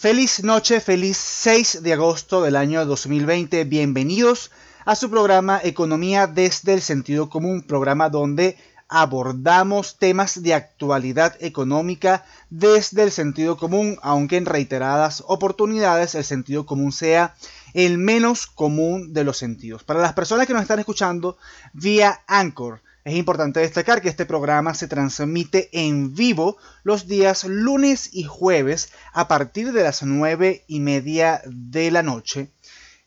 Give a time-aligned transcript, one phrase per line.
[0.00, 3.64] Feliz noche, feliz 6 de agosto del año 2020.
[3.64, 4.50] Bienvenidos
[4.86, 8.56] a su programa Economía desde el sentido común, programa donde
[8.88, 16.64] abordamos temas de actualidad económica desde el sentido común, aunque en reiteradas oportunidades el sentido
[16.64, 17.34] común sea
[17.74, 19.84] el menos común de los sentidos.
[19.84, 21.36] Para las personas que nos están escuchando
[21.74, 28.10] vía Anchor, es importante destacar que este programa se transmite en vivo los días lunes
[28.12, 32.52] y jueves a partir de las nueve y media de la noche.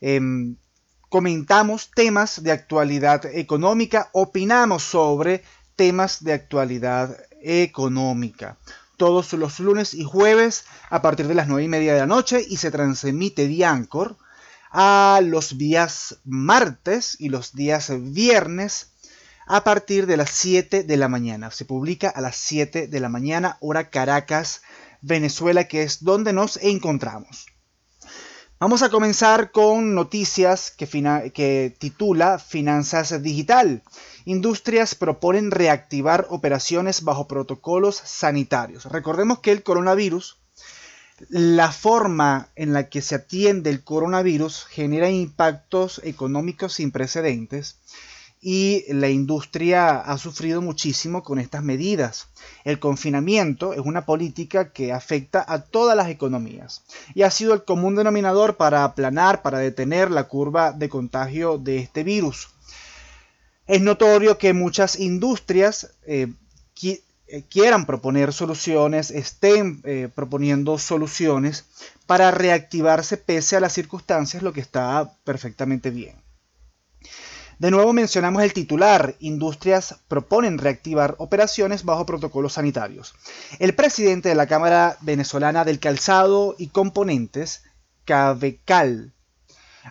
[0.00, 0.56] Em,
[1.08, 5.44] comentamos temas de actualidad económica, opinamos sobre
[5.76, 8.56] temas de actualidad económica.
[8.96, 12.44] Todos los lunes y jueves a partir de las nueve y media de la noche
[12.48, 14.16] y se transmite vía Anchor
[14.72, 18.93] a los días martes y los días viernes
[19.46, 21.50] a partir de las 7 de la mañana.
[21.50, 24.62] Se publica a las 7 de la mañana, hora Caracas,
[25.00, 27.46] Venezuela, que es donde nos encontramos.
[28.58, 30.86] Vamos a comenzar con noticias que,
[31.34, 33.82] que, titula Finanzas Digital.
[34.24, 38.86] Industrias proponen reactivar operaciones bajo protocolos sanitarios.
[38.86, 40.38] Recordemos que el coronavirus,
[41.28, 47.80] la forma en la que se atiende el coronavirus genera impactos económicos sin precedentes
[48.46, 52.28] y la industria ha sufrido muchísimo con estas medidas.
[52.64, 56.82] El confinamiento es una política que afecta a todas las economías
[57.14, 61.78] y ha sido el común denominador para aplanar, para detener la curva de contagio de
[61.78, 62.50] este virus.
[63.66, 66.30] Es notorio que muchas industrias eh,
[66.82, 71.64] eh, quieran proponer soluciones, estén eh, proponiendo soluciones
[72.04, 76.23] para reactivarse pese a las circunstancias, lo que está perfectamente bien.
[77.58, 83.14] De nuevo mencionamos el titular, industrias proponen reactivar operaciones bajo protocolos sanitarios.
[83.60, 87.62] El presidente de la Cámara Venezolana del Calzado y Componentes,
[88.04, 89.12] Cabecal,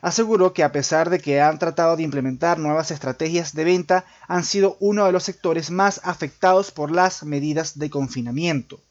[0.02, 4.44] aseguró que a pesar de que han tratado de implementar nuevas estrategias de venta, han
[4.44, 8.82] sido uno de los sectores más afectados por las medidas de confinamiento.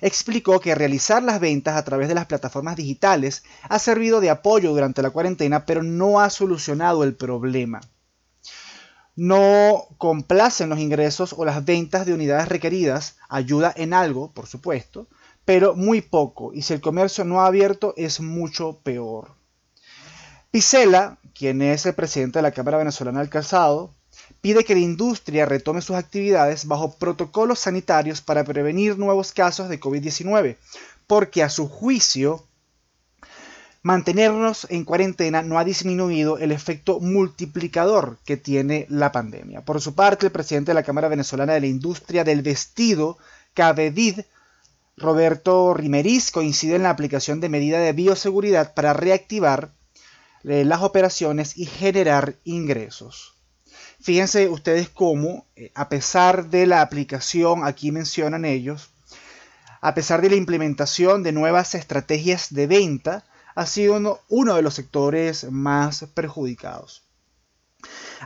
[0.00, 4.70] Explicó que realizar las ventas a través de las plataformas digitales ha servido de apoyo
[4.70, 7.80] durante la cuarentena, pero no ha solucionado el problema.
[9.16, 15.08] No complacen los ingresos o las ventas de unidades requeridas, ayuda en algo, por supuesto,
[15.44, 19.32] pero muy poco, y si el comercio no ha abierto es mucho peor.
[20.50, 23.94] Picela, quien es el presidente de la Cámara Venezolana del Calzado,
[24.40, 29.80] pide que la industria retome sus actividades bajo protocolos sanitarios para prevenir nuevos casos de
[29.80, 30.56] COVID-19,
[31.06, 32.44] porque a su juicio
[33.82, 39.64] mantenernos en cuarentena no ha disminuido el efecto multiplicador que tiene la pandemia.
[39.64, 43.16] Por su parte, el presidente de la Cámara Venezolana de la Industria del Vestido,
[43.54, 44.20] CABEDID,
[44.96, 49.72] Roberto Rimeriz, coincide en la aplicación de medidas de bioseguridad para reactivar
[50.44, 53.39] eh, las operaciones y generar ingresos.
[54.00, 58.94] Fíjense ustedes cómo, eh, a pesar de la aplicación, aquí mencionan ellos,
[59.82, 63.24] a pesar de la implementación de nuevas estrategias de venta,
[63.54, 67.02] ha sido uno, de los sectores más perjudicados.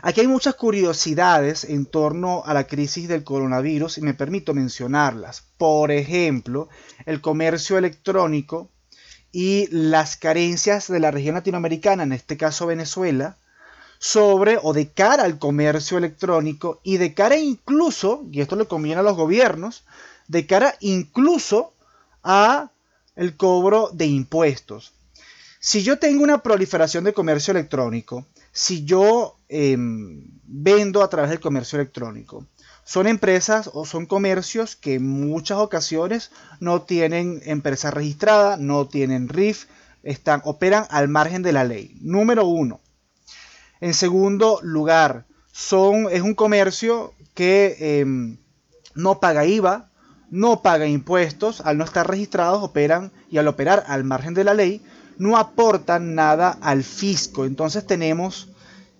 [0.01, 5.43] Aquí hay muchas curiosidades en torno a la crisis del coronavirus y me permito mencionarlas.
[5.57, 6.69] Por ejemplo,
[7.05, 8.69] el comercio electrónico
[9.31, 13.37] y las carencias de la región latinoamericana, en este caso Venezuela,
[13.99, 18.99] sobre o de cara al comercio electrónico y de cara incluso, y esto le conviene
[18.99, 19.83] a los gobiernos,
[20.27, 21.73] de cara incluso
[22.23, 22.71] a
[23.15, 24.93] el cobro de impuestos.
[25.59, 31.39] Si yo tengo una proliferación de comercio electrónico, si yo em, vendo a través del
[31.39, 32.45] comercio electrónico,
[32.83, 36.29] son empresas o son comercios que en muchas ocasiones
[36.59, 39.65] no tienen empresa registrada, no tienen RIF,
[40.03, 41.97] están, operan al margen de la ley.
[41.99, 42.79] Número uno.
[43.81, 48.37] En segundo lugar, son, es un comercio que em,
[48.93, 49.89] no paga IVA,
[50.29, 54.53] no paga impuestos, al no estar registrados operan y al operar al margen de la
[54.53, 54.81] ley
[55.17, 57.45] no aportan nada al fisco.
[57.45, 58.49] Entonces tenemos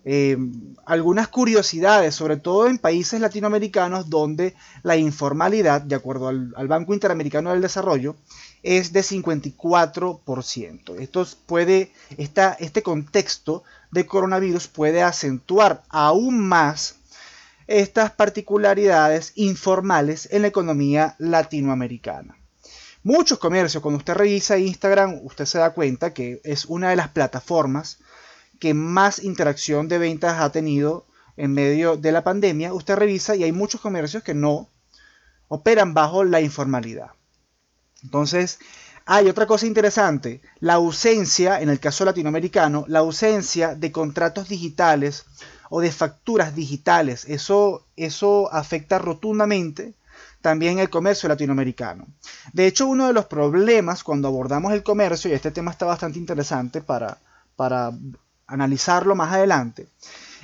[0.04, 6.68] em, algunas curiosidades, sobre todo en países latinoamericanos donde la informalidad, de acuerdo al, al
[6.68, 8.16] Banco Interamericano del Desarrollo,
[8.66, 10.98] es de 54%.
[10.98, 16.96] Esto puede, este contexto de coronavirus puede acentuar aún más
[17.68, 22.36] estas particularidades informales en la economía latinoamericana.
[23.04, 27.10] Muchos comercios, cuando usted revisa Instagram, usted se da cuenta que es una de las
[27.10, 27.98] plataformas
[28.58, 32.74] que más interacción de ventas ha tenido en medio de la pandemia.
[32.74, 34.68] Usted revisa y hay muchos comercios que no
[35.46, 37.10] operan bajo la informalidad.
[38.06, 38.58] Entonces,
[39.08, 45.26] Hay otra cosa interesante, la ausencia, en el caso latinoamericano, la ausencia de contratos digitales
[45.70, 47.24] o de facturas digitales.
[47.28, 49.94] Eso, eso afecta rotundamente
[50.40, 52.06] también el comercio latinoamericano.
[52.52, 56.18] De hecho, uno de los problemas cuando abordamos el comercio, y este tema está bastante
[56.18, 57.18] interesante para,
[57.54, 57.92] para
[58.48, 59.88] analizarlo más adelante,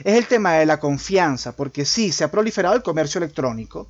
[0.05, 3.88] es el tema de la confianza, porque sí, se ha proliferado el comercio electrónico.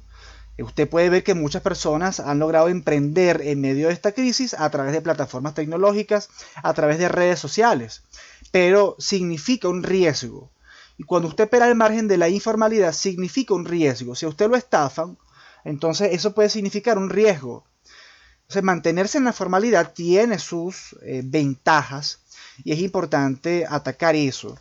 [0.59, 4.71] Usted puede ver que muchas personas han logrado emprender en medio de esta crisis a
[4.71, 8.03] través de plataformas tecnológicas, a través de redes sociales,
[8.51, 10.51] pero significa un riesgo.
[10.99, 14.15] Y cuando usted opera al margen de la informalidad, significa un riesgo.
[14.15, 15.17] Si a usted lo estafan,
[15.65, 17.65] entonces eso puede significar un riesgo.
[18.43, 22.21] Entonces, mantenerse en la formalidad tiene sus eh, ventajas
[22.63, 24.59] y es importante atacar eso.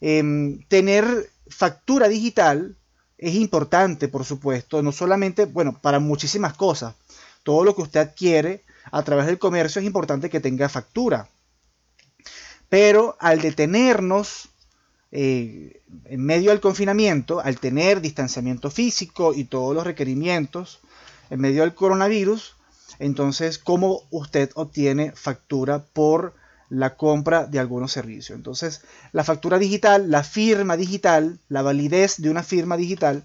[0.00, 2.76] Em, tener factura digital
[3.24, 6.94] es importante, por supuesto, no solamente, bueno, para muchísimas cosas.
[7.42, 11.28] Todo lo que usted adquiere a través del comercio es importante que tenga factura.
[12.68, 14.50] Pero al detenernos
[15.10, 20.80] eh, en medio del confinamiento, al tener distanciamiento físico y todos los requerimientos
[21.30, 22.56] en medio del coronavirus,
[22.98, 26.34] entonces, ¿cómo usted obtiene factura por
[26.68, 28.36] la compra de algunos servicios?
[28.36, 28.82] Entonces,
[29.12, 33.24] la factura digital, la firma digital, la validez de una firma digital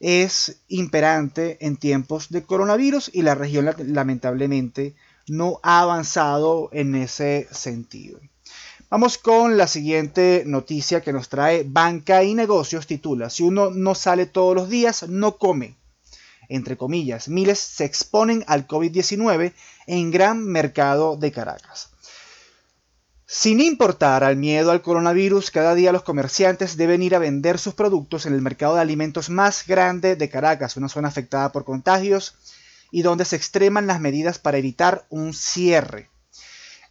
[0.00, 4.94] es imperante en tiempos de coronavirus y la región lamentablemente
[5.28, 8.18] no ha avanzado en ese sentido.
[8.88, 12.88] Vamos con la siguiente noticia que nos trae Banca y Negocios.
[12.88, 15.76] Titula, si uno no sale todos los días, no come.
[16.48, 19.52] Entre comillas, miles se exponen al COVID-19
[19.86, 21.89] en gran mercado de Caracas.
[23.32, 27.74] Sin importar al miedo al coronavirus, cada día los comerciantes deben ir a vender sus
[27.74, 32.34] productos en el mercado de alimentos más grande de Caracas, una zona afectada por contagios
[32.90, 36.10] y donde se extreman las medidas para evitar un cierre.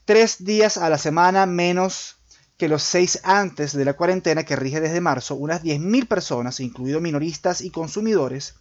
[0.05, 2.15] Tres días a la semana menos
[2.57, 7.01] que los seis antes de la cuarentena que rige desde marzo, unas 10.000 personas, incluidos
[7.01, 8.55] minoristas y consumidores,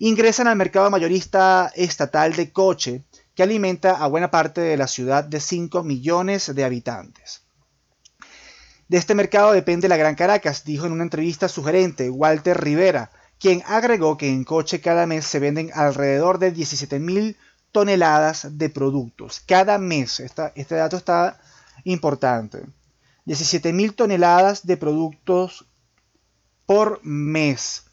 [0.00, 3.04] ingresan al mercado mayorista estatal de coche,
[3.36, 7.42] que alimenta a buena parte de la ciudad de 5 millones de habitantes.
[8.88, 13.62] De este mercado depende la Gran Caracas, dijo en una entrevista sugerente Walter Rivera, quien
[13.66, 17.36] agregó que en coche cada mes se venden alrededor de 17.000
[17.72, 20.20] toneladas de productos cada mes.
[20.20, 21.38] este dato está
[21.84, 22.64] importante.
[23.26, 25.66] 17 mil toneladas de productos
[26.64, 27.84] por mes.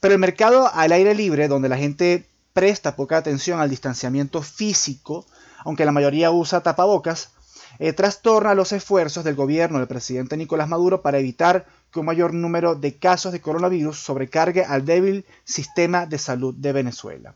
[0.00, 5.26] Pero el mercado al aire libre, donde la gente presta poca atención al distanciamiento físico,
[5.64, 7.30] aunque la mayoría usa tapabocas,
[7.78, 12.34] eh, trastorna los esfuerzos del gobierno del presidente Nicolás Maduro para evitar que un mayor
[12.34, 17.34] número de casos de coronavirus sobrecargue al débil sistema de salud de Venezuela.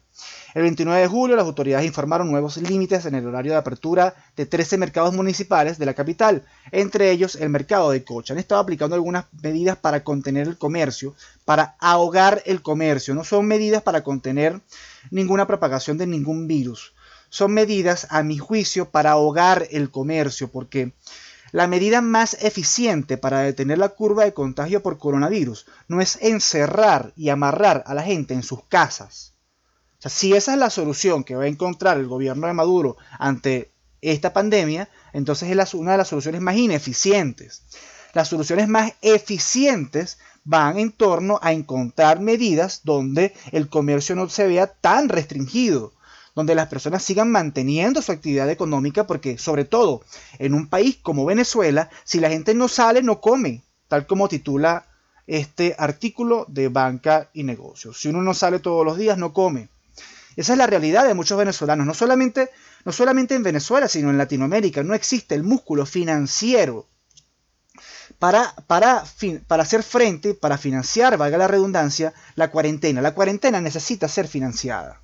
[0.56, 4.46] El 29 de julio las autoridades informaron nuevos límites en el horario de apertura de
[4.46, 8.32] 13 mercados municipales de la capital, entre ellos el mercado de Cocha.
[8.32, 11.14] Han estado aplicando algunas medidas para contener el comercio,
[11.44, 13.14] para ahogar el comercio.
[13.14, 14.62] No son medidas para contener
[15.10, 16.94] ninguna propagación de ningún virus.
[17.28, 20.94] Son medidas, a mi juicio, para ahogar el comercio, porque
[21.52, 27.12] la medida más eficiente para detener la curva de contagio por coronavirus no es encerrar
[27.14, 29.35] y amarrar a la gente en sus casas
[30.00, 34.32] si esa es la solución que va a encontrar el gobierno de Maduro ante esta
[34.32, 37.62] pandemia, entonces es una de las soluciones más ineficientes.
[38.12, 44.46] Las soluciones más eficientes van en torno a encontrar medidas donde el comercio no se
[44.46, 45.92] vea tan restringido,
[46.34, 50.02] donde las personas sigan manteniendo su actividad económica, porque sobre todo
[50.38, 54.86] en un país como Venezuela, si la gente no sale, no come, tal como titula
[55.26, 58.00] este artículo de Banca y Negocios.
[58.00, 59.68] Si uno no sale todos los días, no come.
[60.36, 62.50] Esa es la realidad de muchos venezolanos, no solamente,
[62.84, 64.82] no solamente en Venezuela, sino en Latinoamérica.
[64.82, 66.86] No existe el músculo financiero
[68.18, 69.04] para, para,
[69.46, 73.00] para hacer frente, para financiar, valga la redundancia, la cuarentena.
[73.00, 75.00] La cuarentena necesita ser financiada.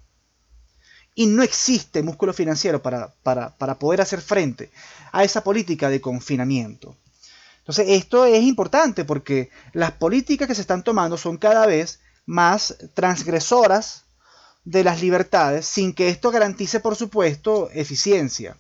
[1.15, 4.71] Y no existe músculo financiero para, para, para poder hacer frente
[5.13, 6.97] a esa política de confinamiento.
[7.59, 12.77] Entonces, esto es importante porque las políticas que se están tomando son cada vez más
[12.95, 14.02] transgresoras
[14.65, 18.57] de las libertades sin que esto garantice, por supuesto, eficiencia.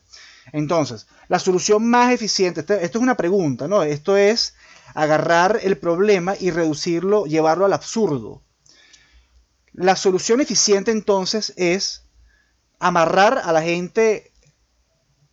[0.52, 3.82] Entonces, la solución más eficiente, esto, es una pregunta, ¿no?
[3.82, 4.54] Esto es
[4.94, 8.42] agarrar el problema y reducirlo, llevarlo al absurdo.
[9.72, 12.02] La solución eficiente entonces es
[12.78, 14.32] amarrar a la gente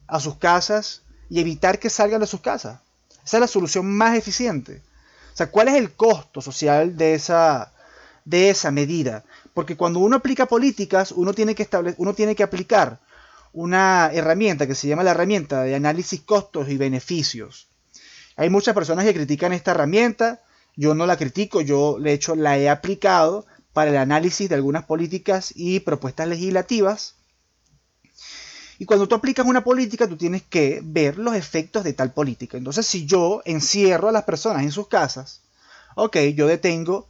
[0.07, 2.79] a sus casas y evitar que salgan de sus casas.
[3.25, 4.81] Esa es la solución más eficiente.
[5.33, 7.73] O sea, ¿cuál es el costo social de esa,
[8.25, 9.23] de esa medida?
[9.59, 13.01] Porque cuando uno aplica políticas, uno tiene que, uno tiene que aplicar
[13.51, 17.67] una herramienta que se llama la herramienta de análisis costos y beneficios.
[18.37, 20.41] Hay muchas personas que critican esta herramienta,
[20.77, 24.85] yo no la critico, yo de hecho la he aplicado para el análisis de algunas
[24.85, 27.15] políticas y propuestas legislativas.
[28.77, 32.57] Y cuando tú aplicas una política, tú tienes que ver los efectos de tal política.
[32.57, 35.41] Entonces, si yo encierro a las personas en sus casas,
[35.95, 37.09] ok, yo detengo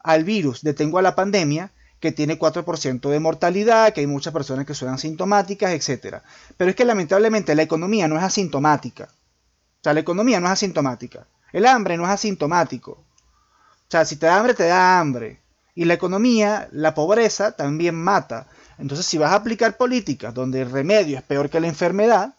[0.00, 1.72] al virus, detengo a la pandemia,
[2.04, 6.18] que tiene 4% de mortalidad, que hay muchas personas que son asintomáticas, etc.
[6.54, 9.04] Pero es que lamentablemente la economía no es asintomática.
[9.04, 11.26] O sea, la economía no es asintomática.
[11.50, 12.90] El hambre no es asintomático.
[12.90, 15.40] O sea, si te da hambre, te da hambre.
[15.74, 18.48] Y la economía, la pobreza, también mata.
[18.76, 22.34] Entonces, si vas a aplicar políticas donde el remedio es peor que la enfermedad,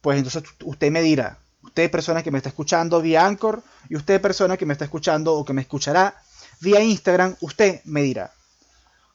[0.00, 4.20] pues entonces usted me dirá, usted persona que me está escuchando vía Anchor y usted
[4.20, 6.14] persona que me está escuchando o que me escuchará
[6.60, 8.30] vía Instagram, usted me dirá.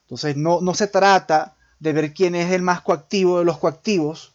[0.07, 4.31] Entonces no, no se trata de ver quién es el más coactivo de los coactivos,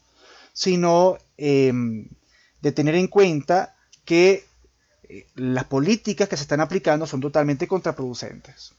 [0.53, 2.09] sino em,
[2.61, 3.75] de tener en cuenta
[4.05, 4.45] que
[5.09, 8.75] eh, las políticas que se están aplicando son totalmente contraproducentes.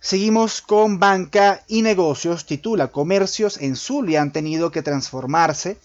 [0.00, 2.44] Seguimos con banca y negocios.
[2.44, 5.78] Titula Comercios en Zulia han tenido que transformarse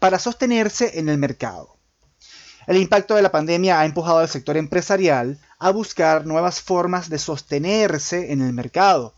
[0.00, 1.71] para sostenerse en el mercado.
[2.66, 7.18] El impacto de la pandemia ha empujado al sector empresarial a buscar nuevas formas de
[7.18, 9.14] sostenerse en el mercado,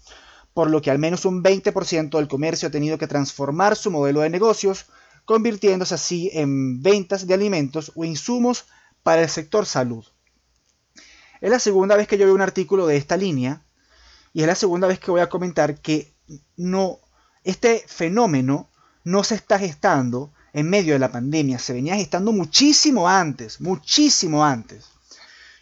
[0.55, 4.21] por lo que al menos un 20% del comercio ha tenido que transformar su modelo
[4.21, 4.87] de negocios,
[5.25, 8.67] convirtiéndose así en ventas de alimentos o insumos
[9.03, 10.05] para el sector salud.
[11.41, 13.63] Es la segunda vez que yo veo un artículo de esta línea
[14.33, 16.15] y es la segunda vez que voy a comentar que
[16.57, 17.01] no
[17.45, 18.71] este fenómeno
[19.05, 24.45] no se está gestando en medio de la pandemia, se venía gestando muchísimo antes, muchísimo
[24.45, 24.87] antes.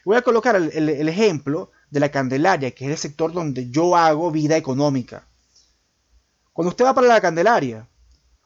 [0.04, 4.30] Voy a colocar el, ejemplo de la Candelaria, que es el sector donde yo hago
[4.30, 5.25] vida económica.
[6.52, 7.88] Cuando usted va para la Candelaria,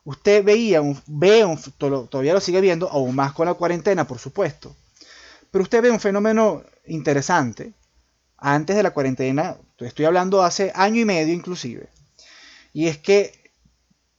[0.04, 4.20] usted veía, un, ve un, todavía lo sigue viendo, aún más con la cuarentena, por
[4.20, 4.76] supuesto.
[5.50, 7.72] Pero usted ve un fenómeno interesante.
[8.38, 11.88] Antes de la cuarentena, estoy hablando hace año y medio inclusive.
[12.72, 13.45] Y es que,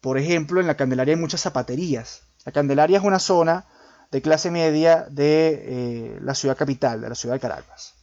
[0.08, 2.22] por ejemplo, en la Candelaria hay muchas zapaterías.
[2.46, 3.66] La Candelaria es una zona
[4.10, 7.94] de clase media de eh, la ciudad capital, de la ciudad de Caracas.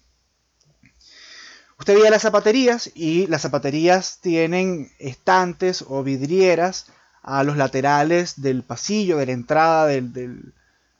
[1.78, 6.88] Usted veía las zapaterías y las zapaterías tienen estantes o vidrieras
[7.23, 10.37] a los laterales del pasillo, de la entrada de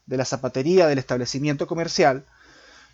[0.07, 2.25] la zapatería, del establecimiento comercial.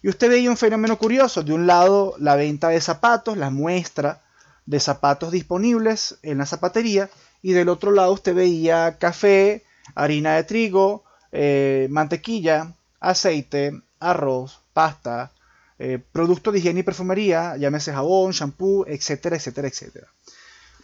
[0.03, 1.45] Y usted veía un fenómeno curioso.
[1.45, 4.21] De un lado, la venta de zapatos, la muestra
[4.67, 7.09] de zapatos disponibles en la zapatería.
[7.43, 15.33] Y del otro lado, usted veía café, harina de trigo, eh, mantequilla, aceite, arroz, pasta,
[15.79, 20.09] eh, productos de higiene y perfumería, llámese jabón, shampoo, etcétera, etcétera, etcétera.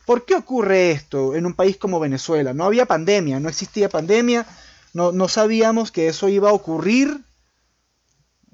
[0.06, 2.54] ¿Por qué ocurre esto en un país como Venezuela?
[2.54, 4.46] No había pandemia, no existía pandemia,
[4.94, 7.20] no, sabíamos que eso iba a ocurrir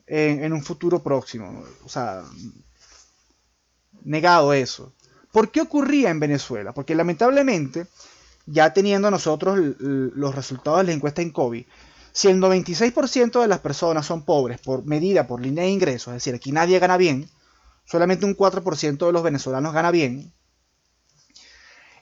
[0.08, 1.62] en, en, un futuro próximo.
[1.84, 2.24] O sea,
[4.02, 4.92] negado eso.
[5.32, 6.72] ¿Por qué ocurría en Venezuela?
[6.72, 7.86] Porque lamentablemente
[8.46, 11.64] ya teniendo nosotros los resultados de la encuesta en COVID,
[12.12, 16.22] si el 96% de las personas son pobres por medida por línea de ingresos, es
[16.22, 17.28] decir, aquí nadie gana bien,
[17.86, 20.32] solamente un 4% de los venezolanos gana bien,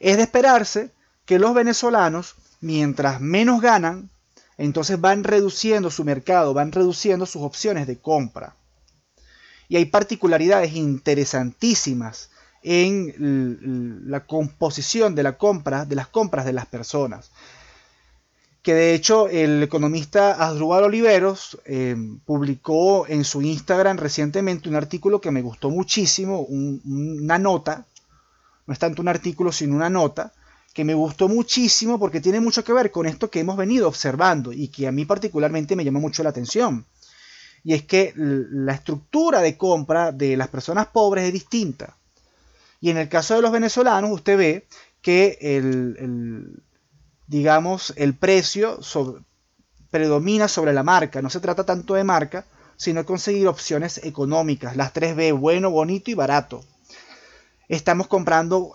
[0.01, 0.91] es de esperarse
[1.25, 4.11] que los venezolanos, mientras menos ganan,
[4.57, 8.57] entonces van reduciendo su mercado, van reduciendo sus opciones de compra.
[9.69, 12.31] Y hay particularidades interesantísimas
[12.63, 17.31] en la composición de la compra, de las compras de las personas.
[18.63, 25.21] Que de hecho el economista Asdrúbal Oliveros eh, publicó en su Instagram recientemente un artículo
[25.21, 27.87] que me gustó muchísimo, una nota,
[28.67, 30.33] no es tanto un artículo sino una nota,
[30.75, 34.53] que me gustó muchísimo porque tiene mucho que ver con esto que hemos venido observando
[34.53, 36.85] y que a mí particularmente me llama mucho la atención.
[37.65, 41.97] Y es que la estructura de compra de las personas pobres es distinta.
[42.81, 44.67] Y en el caso de los venezolanos, usted ve
[45.03, 46.63] que el,
[47.27, 48.81] digamos, el precio
[49.91, 51.21] predomina sobre la marca.
[51.21, 52.47] No se trata tanto de marca,
[52.77, 54.77] sino de conseguir opciones económicas.
[54.77, 56.65] Las 3B, bueno, bonito y barato.
[57.69, 58.73] Estamos comprando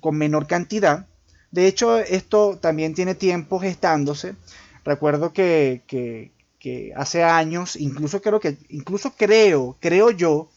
[0.00, 1.06] con menor cantidad.
[1.50, 4.36] De hecho, esto también tiene tiempo gestándose.
[4.84, 10.48] Recuerdo que, que hace años, incluso creo que, incluso creo, creo yo,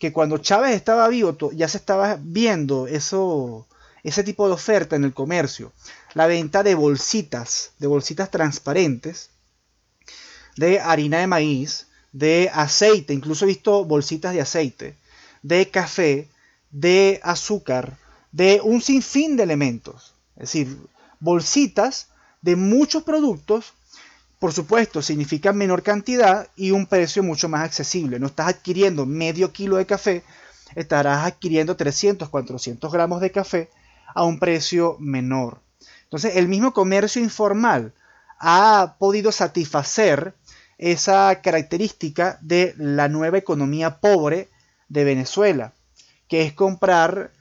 [0.00, 3.68] que cuando Chávez estaba vivo ya se estaba viendo eso,
[4.02, 5.72] ese tipo de oferta en el comercio.
[6.14, 9.28] La venta de bolsitas, de bolsitas transparentes,
[10.56, 14.96] de harina de maíz, de aceite, incluso he visto bolsitas de aceite,
[15.42, 16.28] de café,
[16.70, 17.98] de azúcar,
[18.32, 20.14] de un sinfín de elementos.
[20.36, 20.78] Es decir,
[21.20, 22.08] bolsitas
[22.40, 23.74] de muchos productos,
[24.40, 28.18] por supuesto, significa menor cantidad y un precio mucho más accesible.
[28.18, 30.24] No estás adquiriendo medio kilo de café,
[30.74, 33.68] estarás adquiriendo 300, 400 gramos de café
[34.14, 35.60] a un precio menor.
[36.04, 37.92] Entonces, el mismo comercio informal
[38.38, 40.32] ha podido satisfacer
[40.78, 44.48] esa característica de la nueva economía pobre
[44.88, 45.74] de Venezuela,
[46.28, 47.32] que es comprar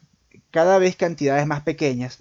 [0.52, 2.20] cada vez cantidades más pequeñas.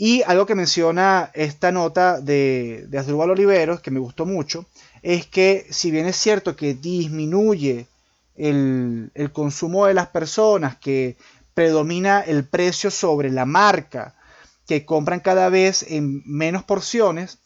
[0.00, 4.64] Y algo que menciona esta nota de, de Asdrúbal Oliveros, que me gustó mucho,
[5.02, 7.88] es que si bien es cierto que disminuye
[8.36, 11.16] el, el consumo de las personas, que
[11.52, 14.14] predomina el precio sobre la marca,
[14.68, 17.38] que compran cada vez en menos porciones,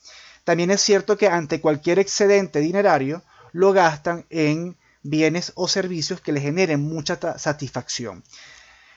[0.45, 6.33] también es cierto que ante cualquier excedente dinerario lo gastan en bienes o servicios que
[6.33, 8.23] les generen mucha satisfacción.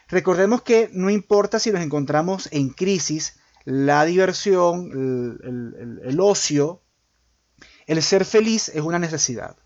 [0.09, 5.39] Recordemos que no importa si nos encontramos en crisis, la diversión,
[6.03, 6.81] el, ocio,
[7.87, 9.57] el ser feliz es una necesidad.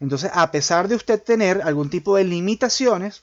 [0.00, 3.22] Entonces, a pesar de usted tener algún tipo de limitaciones,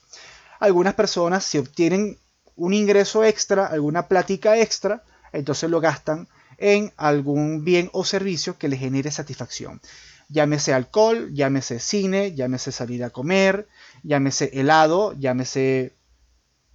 [0.59, 2.19] algunas personas si obtienen
[2.55, 6.27] un ingreso extra, alguna plática extra, entonces lo gastan
[6.57, 9.81] en algún bien o servicio que le genere satisfacción.
[10.29, 13.67] Llámese alcohol, llámese cine, llámese salir a comer,
[14.03, 15.93] llámese helado, llámese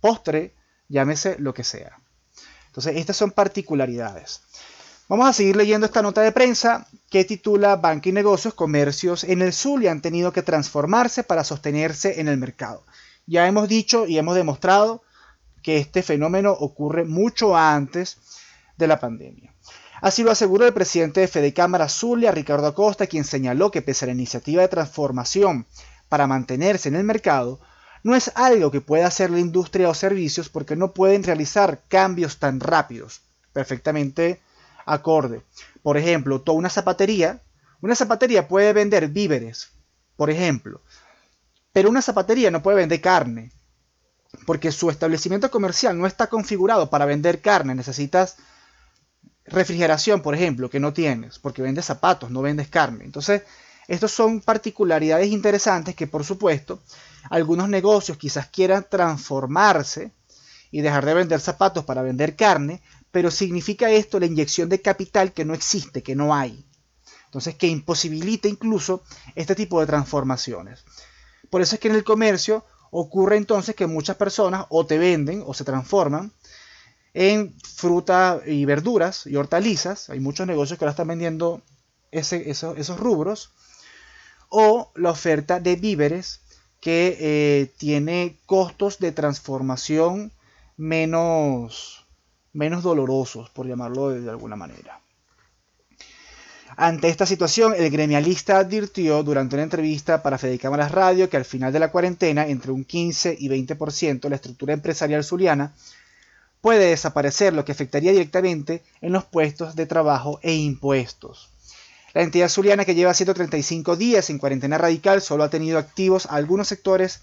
[0.01, 0.55] postre,
[0.89, 2.01] llámese lo que sea.
[2.69, 4.41] Entonces, estas son particularidades.
[5.09, 9.41] Vamos a seguir leyendo esta nota de prensa que titula Banca y negocios, comercios en
[9.41, 12.85] el y han tenido que transformarse para sostenerse en el mercado.
[13.27, 15.03] Ya hemos dicho y hemos demostrado
[15.63, 18.19] que este fenómeno ocurre mucho antes
[18.77, 19.55] de la pandemia.
[20.01, 24.05] Así lo aseguró el presidente de Fede Cámara Zulia, Ricardo Acosta, quien señaló que pese
[24.05, 25.67] a la iniciativa de transformación
[26.09, 27.61] para mantenerse en el mercado,
[28.09, 32.39] no es algo que pueda hacer la industria o servicios porque no pueden realizar cambios
[32.39, 33.21] tan rápidos,
[33.53, 34.41] perfectamente
[34.87, 35.43] acorde.
[35.83, 37.43] Por ejemplo, toda una zapatería,
[37.83, 39.73] una zapatería puede vender víveres,
[40.17, 40.81] por ejemplo,
[41.71, 43.53] pero una zapatería no puede vender carne,
[44.47, 48.37] porque su establecimiento comercial no está configurado para vender carne, necesitas
[49.45, 53.05] refrigeración, por ejemplo, que no tienes, porque vendes zapatos, no vendes carne.
[53.05, 53.43] Entonces,
[53.87, 56.81] estos son particularidades interesantes que, por supuesto,
[57.31, 60.13] algunos negocios quizás quieran transformarse
[60.71, 65.33] y dejar de vender zapatos para vender carne, pero significa esto la inyección de capital
[65.33, 66.65] que no existe, que no hay.
[67.25, 69.03] Entonces, que imposibilita incluso
[69.35, 70.85] este tipo de transformaciones.
[71.51, 75.43] Por eso es que en el comercio ocurre entonces que muchas personas o te venden
[75.47, 76.33] o se transforman
[77.15, 80.11] en fruta y verduras y hortalizas.
[80.11, 81.63] Hay muchos negocios que ahora están vendiendo
[82.11, 83.53] esos, rubros.
[84.49, 86.41] O la oferta de víveres
[86.81, 90.33] que eh, tiene costos de transformación
[90.77, 92.07] menos,
[92.53, 95.01] menos dolorosos, por llamarlo de, alguna manera.
[96.77, 101.45] Ante esta situación, el gremialista advirtió durante una entrevista para Fede Cámaras Radio que al
[101.45, 105.75] final de la cuarentena, entre un 15 y 20% la estructura empresarial zuliana
[106.61, 111.51] puede desaparecer, lo que afectaría directamente en los puestos de trabajo e impuestos.
[112.15, 116.69] La entidad zuliana, que lleva 135 días en cuarentena radical, solo ha tenido activos algunos
[116.69, 117.21] sectores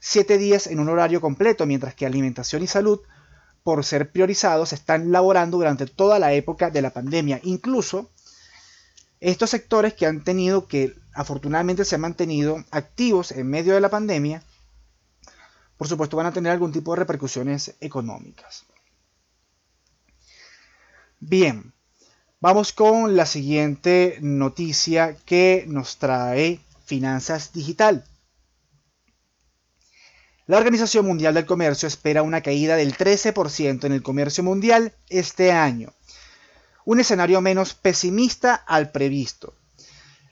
[0.00, 3.00] 7 días en un horario completo, mientras que alimentación y salud,
[3.64, 7.40] por ser priorizados, están laborando durante toda la época de la pandemia.
[7.42, 8.10] Incluso
[9.20, 13.90] estos sectores que han tenido que, afortunadamente, se han mantenido activos en medio de la
[13.90, 14.42] pandemia,
[15.76, 18.64] por supuesto van a tener algún tipo de repercusiones económicas.
[21.20, 21.72] Bien,
[22.40, 28.04] vamos con la siguiente noticia que nos trae Finanzas Digital.
[30.46, 35.52] La Organización Mundial del Comercio espera una caída del 13% en el comercio mundial este
[35.52, 35.92] año,
[36.84, 39.54] un escenario menos pesimista al previsto.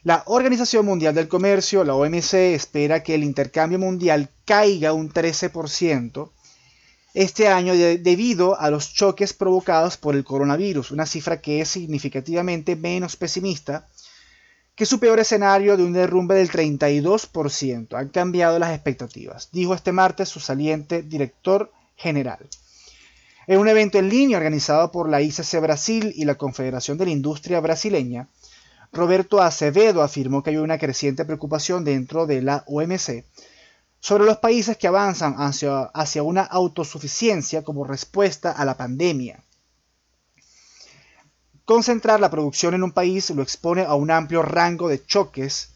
[0.04, 6.30] La Organización Mundial del Comercio, la OMC, espera que el intercambio mundial caiga un 13%,
[7.16, 12.76] este año debido a los choques provocados por el coronavirus, una cifra que es significativamente
[12.76, 13.88] menos pesimista
[14.74, 17.96] que su peor escenario de un derrumbe del 32%.
[17.98, 22.46] Han cambiado las expectativas, dijo este martes su saliente director general.
[23.46, 27.12] En un evento en línea organizado por la ICC Brasil y la Confederación de la
[27.12, 28.28] Industria Brasileña,
[28.92, 33.24] Roberto Acevedo afirmó que hay una creciente preocupación dentro de la OMC
[34.06, 39.42] sobre los países que avanzan hacia, una autosuficiencia como respuesta a la pandemia.
[41.64, 45.70] Concentrar la producción en un país lo expone a un amplio rango de choques,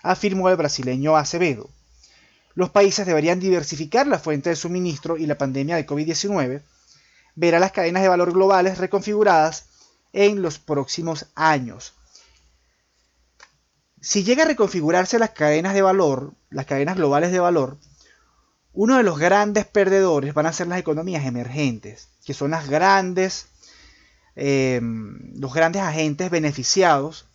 [0.00, 1.70] afirmó el brasileño Acevedo.
[2.54, 6.62] Los países deberían diversificar la fuente de suministro y la pandemia de COVID-19
[7.34, 9.64] verá las cadenas de valor globales reconfiguradas
[10.12, 11.94] en los próximos años.
[14.00, 17.78] Si llega a reconfigurarse las cadenas de valor, las cadenas globales de valor,
[18.74, 23.46] uno de los grandes perdedores van a ser las economías emergentes, que son las grandes,
[24.34, 27.26] em, los grandes agentes beneficiados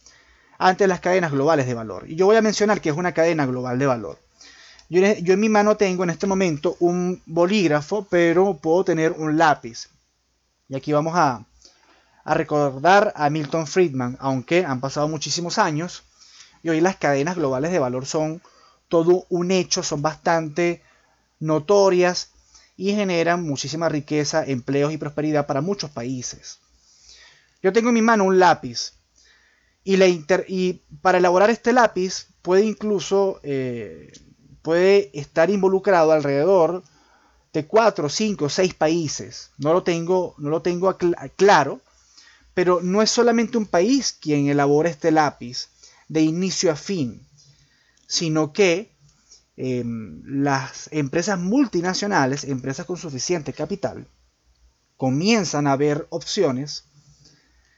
[0.57, 2.09] ante las cadenas globales de valor.
[2.09, 4.17] Y yo voy a mencionar que es una cadena global de valor.
[4.89, 9.89] Yo, en mi mano tengo en este momento un bolígrafo, pero puedo tener un lápiz.
[10.69, 11.45] Y aquí vamos a,
[12.23, 16.03] a recordar a Milton Friedman, aunque han pasado muchísimos años.
[16.63, 18.41] Y hoy las cadenas globales de valor son
[18.87, 20.81] todo un hecho, son bastante
[21.39, 22.31] notorias
[22.75, 26.59] y generan muchísima riqueza, empleos y prosperidad para muchos países.
[27.61, 28.93] Yo tengo en mi mano un lápiz
[29.83, 29.97] y,
[30.47, 34.11] y para elaborar este lápiz puede incluso eh,
[34.61, 36.83] puede estar involucrado alrededor
[37.53, 39.51] de 4, 5, 6 países.
[39.57, 40.95] No lo tengo, no lo tengo
[41.35, 41.81] claro,
[42.53, 45.69] pero no es solamente un país quien elabora este lápiz
[46.07, 47.26] de inicio a fin,
[48.07, 48.97] sino que
[49.59, 54.07] Em, las empresas multinacionales, empresas con suficiente capital,
[54.97, 56.83] comienzan a ver opciones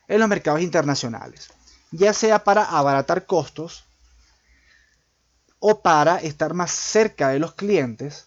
[0.09, 1.47] en los mercados internacionales,
[1.91, 3.85] ya sea para abaratar costos
[5.59, 8.25] o para estar más cerca de los clientes.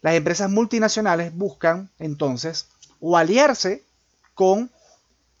[0.00, 2.68] Las empresas multinacionales buscan entonces
[3.00, 3.84] o aliarse
[4.34, 4.70] con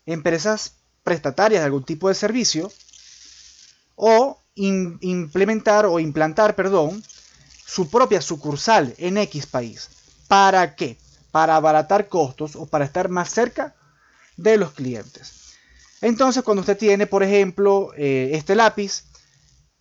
[0.04, 0.72] empresas
[1.04, 2.72] prestatarias de algún tipo de servicio
[3.94, 7.02] o implementar o implantar, perdón,
[7.64, 9.90] su propia sucursal en X país.
[10.28, 10.98] ¿Para qué?
[11.30, 13.74] Para abaratar costos o para estar más cerca
[14.36, 15.54] de los clientes.
[16.00, 19.04] Entonces, cuando usted tiene, por ejemplo, eh, este lápiz,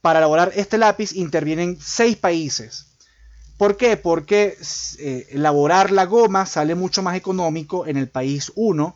[0.02, 2.86] para elaborar este lápiz intervienen seis países.
[3.58, 3.98] ¿Por qué?
[3.98, 4.58] Porque
[5.00, 8.96] eh, elaborar la goma sale mucho más económico en el país 1.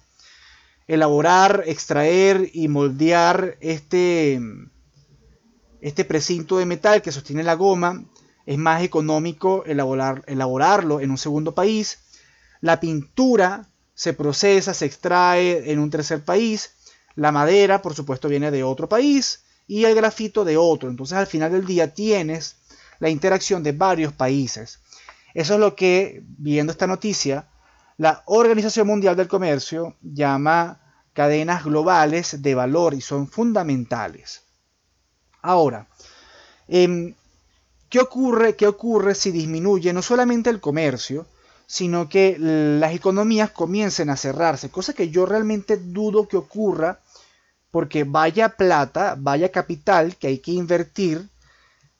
[0.87, 4.41] Elaborar, extraer y moldear este,
[5.81, 8.05] este precinto de metal que sostiene la goma
[8.45, 11.99] es más económico elaborar, elaborarlo en un segundo país.
[12.61, 16.71] La pintura se procesa, se extrae en un tercer país.
[17.15, 20.89] La madera, por supuesto, viene de otro país y el grafito de otro.
[20.89, 22.55] Entonces, al final del día tienes
[22.99, 24.79] la interacción de varios países.
[25.33, 27.47] Eso es lo que, viendo esta noticia,
[27.97, 30.81] la Organización Mundial del Comercio llama
[31.13, 34.48] cadenas globales de valor y son fundamentales.
[35.41, 35.87] Ahora,
[36.67, 37.13] eh,
[37.89, 41.25] ¿Qué ocurre, ¿Qué ocurre si disminuye no solamente el comercio,
[41.65, 44.69] sino que las economías comiencen a cerrarse?
[44.69, 46.99] Cosa que yo realmente dudo que ocurra
[47.71, 51.27] porque vaya plata, vaya capital que hay que invertir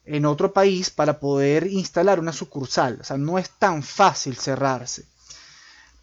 [0.04, 2.98] en otro país para poder instalar una sucursal.
[3.00, 5.04] O sea, no es tan fácil cerrarse.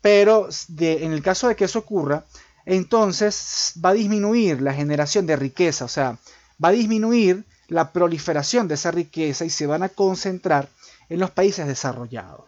[0.01, 2.25] Pero en el caso de que eso ocurra,
[2.65, 6.17] entonces va a disminuir la generación de riqueza, o sea,
[6.63, 10.69] va a disminuir la proliferación de esa riqueza y se van a concentrar
[11.09, 12.45] en los países desarrollados.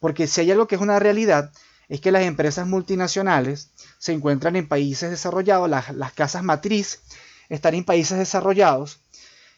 [0.00, 1.52] Porque si hay algo que es una realidad,
[1.88, 7.00] es que las empresas multinacionales se encuentran en países desarrollados, las, casas matriz
[7.48, 9.00] están en países desarrollados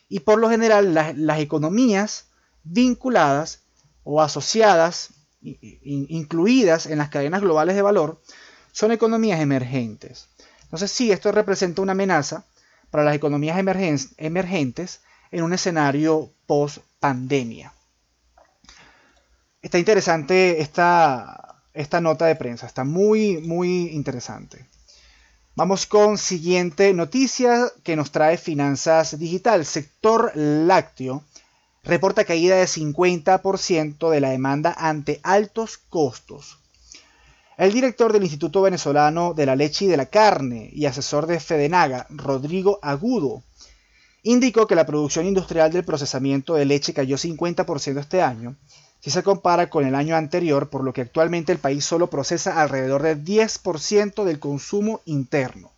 [0.08, 2.26] y por lo general las, economías
[2.62, 3.60] vinculadas
[4.02, 8.20] o asociadas, incluidas en las cadenas globales de valor,
[8.72, 10.28] son economías emergentes.
[10.64, 12.44] Entonces sí, esto representa una amenaza
[12.94, 15.00] para las economías emergentes
[15.32, 17.72] en un escenario post pandemia.
[19.60, 24.64] Está interesante esta, esta nota de prensa, está muy, muy interesante.
[25.56, 29.64] Vamos con siguiente noticia que nos trae Finanzas Digital.
[29.64, 31.24] Sector lácteo
[31.82, 36.63] reporta caída de 50% de la demanda ante altos costos.
[37.56, 41.38] El director del Instituto Venezolano de la Leche y de la Carne y asesor de
[41.38, 43.44] Fedenaga, Rodrigo Agudo,
[44.24, 48.56] indicó que la producción industrial del procesamiento de leche cayó 50% este año,
[48.98, 52.60] si se compara con el año anterior, por lo que actualmente el país solo procesa
[52.60, 55.70] alrededor del 10% del consumo interno.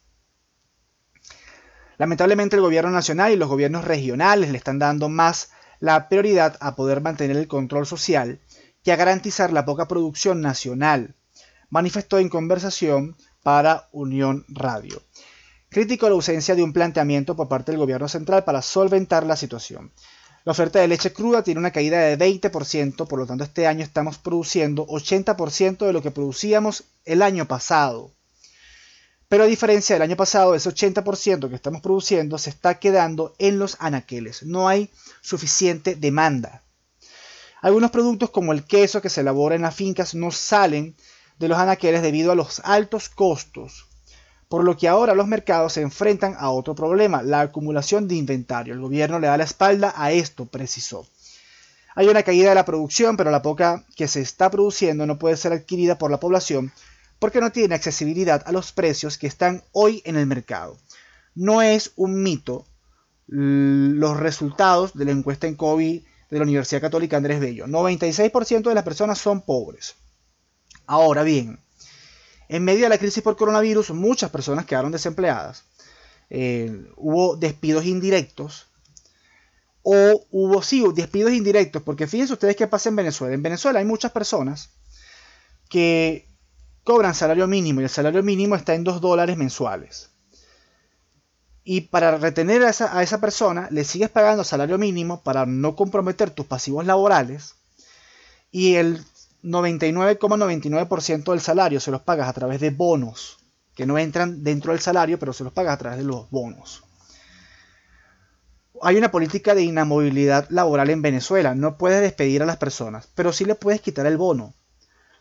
[1.99, 6.75] Lamentablemente el gobierno nacional y los gobiernos regionales le están dando más la prioridad a
[6.75, 8.41] poder mantener el control social
[8.83, 11.15] que a garantizar la poca producción nacional,
[11.71, 15.03] manifestó en conversación para Unión Radio.
[15.69, 19.93] Criticó la ausencia de un planteamiento por parte del gobierno central para solventar la situación.
[20.45, 23.83] La oferta de leche cruda tiene una caída de 20%, por lo tanto este año
[23.83, 28.13] estamos produciendo 80% de lo que producíamos el año pasado.
[29.29, 33.59] Pero a diferencia del año pasado, ese 80% que estamos produciendo se está quedando en
[33.59, 34.45] los anaqueles.
[34.45, 34.89] No hay
[35.21, 36.63] suficiente demanda.
[37.61, 40.95] Algunos productos como el queso que se elabora en las fincas no salen
[41.39, 43.87] de los anaqueles debido a los altos costos,
[44.49, 48.75] por lo que ahora los mercados se enfrentan a otro problema, la acumulación de inventario.
[48.75, 51.07] El gobierno le da la espalda a esto, precisó.
[51.95, 55.37] Hay una caída de la producción, pero la poca que se está produciendo no puede
[55.37, 56.73] ser adquirida por la población
[57.19, 60.77] porque no tiene accesibilidad a los precios que están hoy en el mercado.
[61.35, 62.67] No es un mito
[63.27, 67.67] los resultados de la encuesta en COVID de la Universidad Católica Andrés Bello.
[67.67, 69.97] 96% de las personas son pobres.
[70.87, 71.59] Ahora bien,
[72.49, 75.65] en medio de la crisis por coronavirus, muchas personas quedaron desempleadas.
[76.31, 78.67] Eh, hubo despidos indirectos.
[79.83, 83.35] O hubo, sí, despidos indirectos, porque fíjense ustedes qué pasa en Venezuela.
[83.35, 84.71] En Venezuela hay muchas personas
[85.69, 86.27] que
[86.83, 90.11] cobran salario mínimo y el salario mínimo está en 2 dólares mensuales.
[91.63, 95.75] Y para retener a esa, a esa persona, le sigues pagando salario mínimo para no
[95.75, 97.57] comprometer tus pasivos laborales.
[98.53, 99.05] Y el
[99.47, 103.39] 99,99% del salario se los pagas a través de bonos,
[103.75, 106.83] que no entran dentro del salario, pero se los pagas a través de los bonos.
[108.83, 111.55] Hay una política de inamovilidad laboral en Venezuela.
[111.55, 114.53] No puedes despedir a las personas, pero sí le puedes quitar el bono.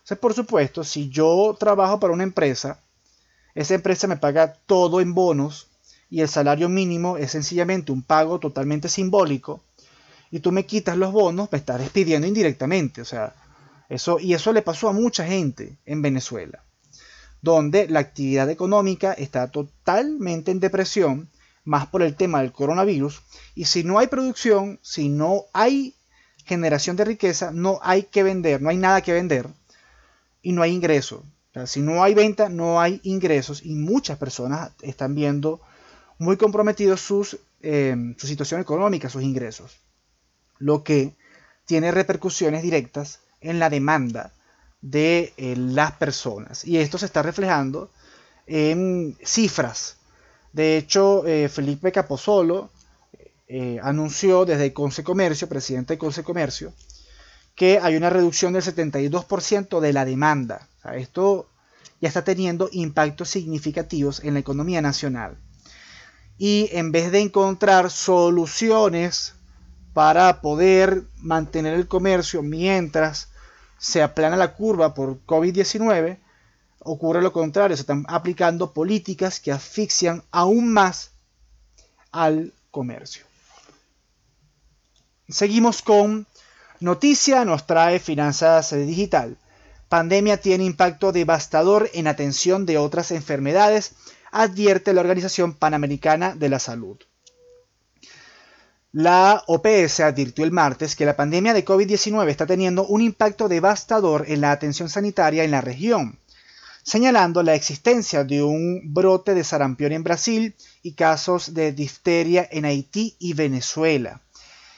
[0.10, 2.80] O por supuesto, si yo trabajo para una empresa,
[3.54, 5.68] esa empresa me paga todo en bonos
[6.10, 9.62] y el salario mínimo es sencillamente un pago totalmente simbólico
[10.32, 13.02] y tú me quitas los bonos, me estás despidiendo indirectamente.
[13.02, 13.34] O sea,
[13.90, 16.64] eso, y eso le pasó a mucha gente en Venezuela,
[17.42, 21.30] donde la actividad económica está totalmente en depresión,
[21.64, 23.22] más por el tema del coronavirus,
[23.56, 25.96] y si no hay producción, si no hay
[26.46, 29.48] generación de riqueza, no hay que vender, no hay nada que vender
[30.42, 31.22] y no hay ingresos.
[31.66, 35.62] si no hay venta, no hay ingresos y muchas personas están viendo
[36.18, 39.78] muy comprometidos sus, eh, su situación económica, sus ingresos,
[40.60, 41.16] lo que
[41.66, 44.32] tiene repercusiones directas en la demanda
[44.82, 46.66] de eh, las personas.
[46.66, 47.90] Y esto se está reflejando
[48.48, 49.98] en cifras.
[50.54, 52.72] De hecho, eh, Felipe Capozolo
[53.84, 56.74] anunció desde Conce Comercio, presidente de Conce Comercio,
[57.54, 60.68] que hay una reducción del 72% de la demanda.
[60.96, 61.48] esto
[62.02, 65.38] ya está teniendo impactos significativos en la economía nacional
[66.38, 69.34] y en vez de encontrar soluciones
[69.94, 73.30] para poder mantener el comercio mientras
[73.78, 76.20] se aplana la curva por COVID-19,
[76.80, 81.12] ocurre lo contrario, se están aplicando políticas que asfixian aún más
[82.12, 83.26] al comercio.
[85.28, 86.28] Seguimos con
[86.80, 89.38] noticia, nos trae Finanzas Digital.
[89.90, 93.96] Pandemia tiene impacto devastador en atención de otras enfermedades
[94.32, 96.98] advierte la Organización Panamericana de la Salud.
[98.98, 104.24] La OPS advirtió el martes que la pandemia de COVID-19 está teniendo un impacto devastador
[104.30, 106.18] en la atención sanitaria en la región,
[106.82, 112.64] señalando la existencia de un brote de sarampión en Brasil y casos de difteria en
[112.64, 114.22] Haití y Venezuela.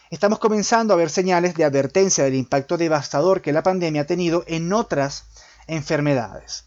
[0.10, 4.44] Estamos comenzando a ver señales de advertencia del impacto devastador que la pandemia ha tenido
[4.48, 5.26] en otras
[5.68, 6.66] enfermedades.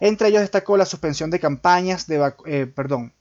[0.00, 3.12] Entre ellos destacó la suspensión de campañas de eh, perdón.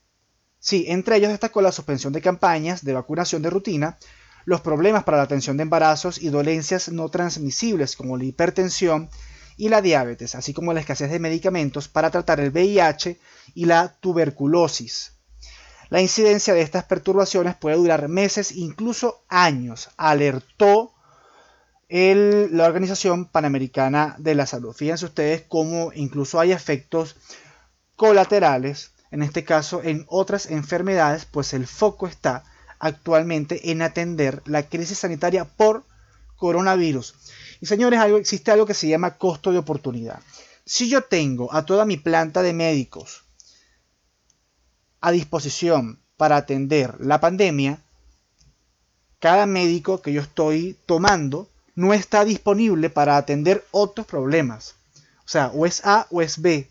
[0.60, 3.98] Sí, entre ellos destacó la suspensión de campañas de vacunación de rutina,
[4.46, 9.10] los problemas para la atención de embarazos y dolencias no transmisibles como la hipertensión
[9.58, 13.20] y la diabetes, así como la escasez de medicamentos para tratar el VIH
[13.56, 15.13] y la tuberculosis.
[15.89, 20.93] La incidencia de estas perturbaciones puede durar meses, incluso años, alertó
[21.89, 24.74] la Organización Panamericana de la Salud.
[24.74, 27.15] Fíjense ustedes cómo incluso hay efectos
[27.96, 32.43] colaterales, en este caso en otras enfermedades, pues el foco está
[32.77, 35.84] actualmente en atender la crisis sanitaria por
[36.36, 37.15] coronavirus.
[37.60, 40.21] Y señores, algo, existe algo que se llama costo de oportunidad.
[40.65, 43.23] Si yo tengo a toda mi planta de médicos
[45.01, 47.82] a disposición para atender la pandemia,
[49.17, 54.75] cada médico que yo estoy tomando no está disponible para atender otros problemas.
[55.25, 56.69] O sea, o es A o es B.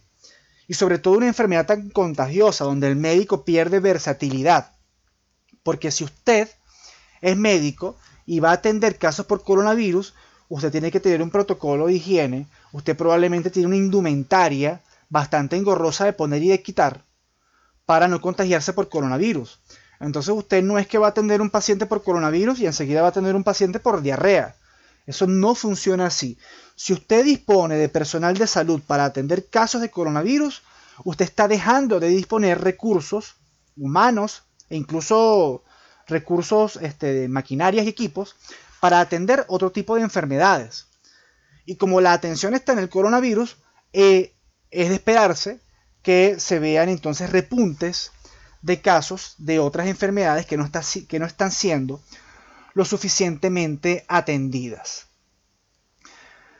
[0.68, 4.72] Y sobre todo una enfermedad tan contagiosa donde el médico pierde versatilidad.
[5.62, 6.48] Porque si usted
[7.20, 10.14] es médico y va a atender casos por coronavirus,
[10.48, 16.05] usted tiene que tener un protocolo de higiene, usted probablemente tiene una indumentaria bastante engorrosa
[16.05, 17.05] de poner y de quitar
[17.85, 19.61] para no contagiarse por coronavirus.
[20.00, 23.09] Entonces usted no es que va a atender un paciente por coronavirus y enseguida va
[23.09, 24.57] a atender un paciente por diarrea.
[25.06, 26.38] Eso no funciona así.
[26.74, 30.62] Si usted dispone de personal de salud para atender casos de coronavirus,
[31.04, 33.36] usted está dejando de disponer recursos
[33.76, 35.62] humanos e incluso
[36.08, 38.36] recursos este, de maquinarias y equipos
[38.80, 40.86] para atender otro tipo de enfermedades.
[41.64, 43.56] Y como la atención está en el coronavirus,
[43.92, 44.34] eh,
[44.70, 45.60] es de esperarse
[46.02, 48.12] que se vean entonces repuntes
[48.62, 50.70] de casos de otras enfermedades que no,
[51.08, 52.00] que no están siendo
[52.76, 55.06] lo suficientemente atendidas.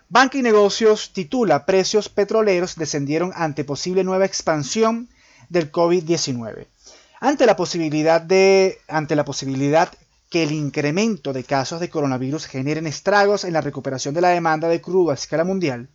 [0.09, 5.11] Banca y Negocios titula Precios petroleros descendieron ante posible nueva expansión
[5.51, 6.69] del COVID-19.
[7.21, 9.93] Ante la posibilidad de ante la posibilidad
[10.31, 14.69] que el incremento de casos de coronavirus generen estragos en la recuperación de la demanda
[14.69, 15.91] de crudo a escala mundial,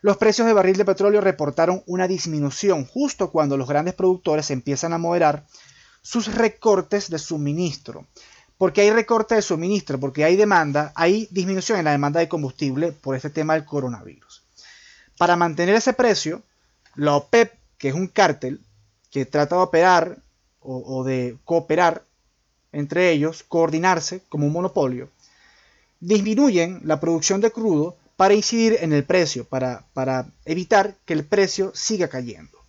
[0.00, 4.94] los precios de barril de petróleo reportaron una disminución justo cuando los grandes productores empiezan
[4.94, 5.44] a moderar
[6.00, 8.06] sus recortes de suministro.
[8.64, 12.92] Porque hay recorte de suministro, porque hay demanda, hay disminución en la demanda de combustible
[12.92, 14.42] por este tema del coronavirus.
[15.18, 16.42] Para mantener ese precio,
[16.94, 18.62] la OPEP, que es un cártel
[19.10, 20.16] que trata de operar
[20.60, 22.06] o, de cooperar
[22.72, 25.10] entre ellos, coordinarse como un monopolio,
[26.00, 31.70] disminuyen la producción de crudo para incidir en el precio, para evitar que el precio
[31.74, 32.63] siga cayendo.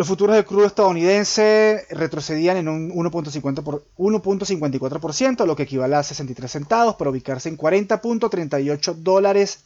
[0.00, 6.96] Los futuros del crudo estadounidense retrocedían en un 1.54%, lo que equivale a 63 centavos,
[6.96, 9.58] para ubicarse en 40.38 dólares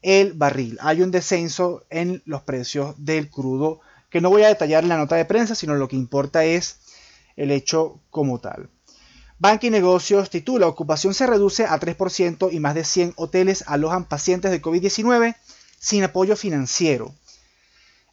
[0.00, 0.78] el barril.
[0.80, 4.96] Hay un descenso en los precios del crudo que no voy a detallar en la
[4.96, 6.78] nota de prensa, sino lo que importa es
[7.36, 8.70] el hecho como tal.
[9.38, 14.08] Banca y Negocios titula Ocupación se reduce a 3% y más de 100 hoteles alojan
[14.08, 15.36] pacientes de COVID-19
[15.78, 17.12] sin apoyo financiero.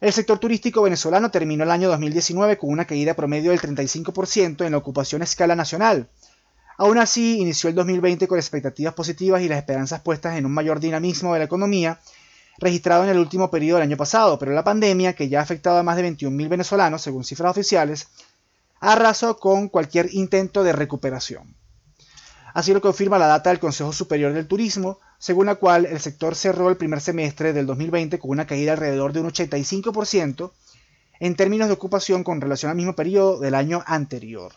[0.04, 4.72] El sector turístico venezolano terminó el año 2019 con una caída promedio del 35% en
[4.72, 6.10] la ocupación a escala nacional.
[6.76, 10.78] Aún así, inició el 2020 con expectativas positivas y las esperanzas puestas en un mayor
[10.78, 12.00] dinamismo de la economía
[12.58, 15.78] registrado en el último periodo del año pasado, pero la pandemia, que ya ha afectado
[15.78, 18.08] a más de 21.000 venezolanos, según cifras oficiales,
[18.80, 21.56] arrasó con cualquier intento de recuperación.
[22.52, 26.34] Así lo confirma la data del Consejo Superior del Turismo, según la cual el sector
[26.34, 30.52] cerró el primer semestre del 2020 con una caída alrededor de un 85%
[31.18, 34.52] en términos de ocupación con relación al mismo periodo del año anterior.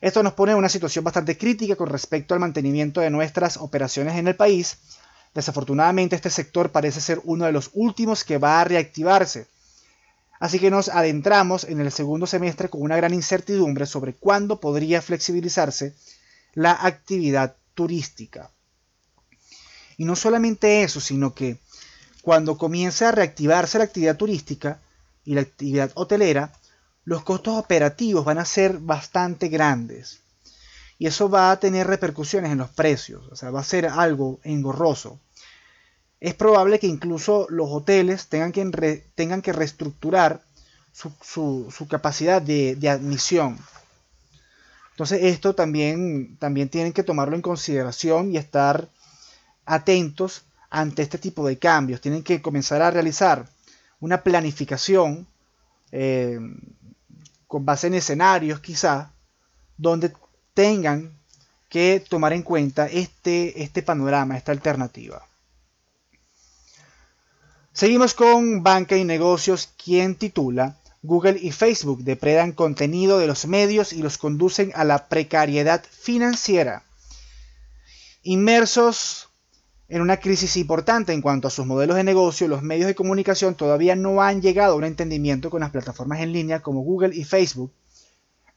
[0.00, 4.16] Esto nos pone en una situación bastante crítica con respecto al mantenimiento de nuestras operaciones
[4.16, 4.78] en el país.
[5.32, 9.46] Desafortunadamente este sector parece ser uno de los últimos que va a reactivarse,
[10.40, 15.00] Así que nos adentramos en el segundo semestre con una gran incertidumbre sobre cuándo podría
[15.00, 15.94] flexibilizarse
[16.52, 18.50] la actividad turística.
[19.96, 21.58] Y no solamente eso, sino que
[22.22, 24.80] cuando comience a reactivarse la actividad turística
[25.24, 26.52] y la actividad hotelera,
[27.04, 30.20] los costos operativos van a ser bastante grandes.
[30.98, 34.40] Y eso va a tener repercusiones en los precios, o sea, va a ser algo
[34.44, 35.20] engorroso
[36.20, 40.42] es probable que incluso los hoteles tengan que, tengan que reestructurar
[40.92, 43.58] su, capacidad de, admisión.
[44.92, 48.88] Entonces esto también, también tienen que tomarlo en consideración y estar
[49.66, 52.00] atentos ante este tipo de cambios.
[52.00, 53.46] Tienen que comenzar a realizar
[54.00, 55.26] una planificación
[55.92, 56.38] eh,
[57.46, 59.12] con base en escenarios quizá,
[59.76, 60.12] donde
[60.54, 61.12] tengan
[61.68, 65.26] que tomar en cuenta este, este panorama, esta alternativa.
[67.72, 73.92] Seguimos con Banca y Negocios, quien titula Google y Facebook depredan contenido de los medios
[73.92, 76.82] y los conducen a la precariedad financiera.
[78.22, 79.25] Inmersos
[79.88, 83.54] en una crisis importante en cuanto a sus modelos de negocio, los medios de comunicación
[83.54, 87.24] todavía no han llegado a un entendimiento con las plataformas en línea como Google y
[87.24, 87.72] Facebook